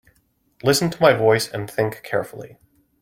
[0.63, 2.57] Listen to my voice and think carefully.